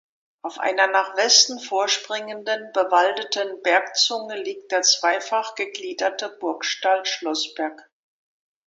Auf 0.41 0.57
einer 0.57 0.87
nach 0.87 1.15
Westen 1.15 1.59
vorspringenden 1.59 2.71
bewaldeten 2.73 3.61
Bergzunge 3.61 4.41
liegt 4.41 4.71
der 4.71 4.81
zweifach 4.81 5.53
gegliederte 5.53 6.29
Burgstall 6.39 7.05
Schlossberg. 7.05 7.87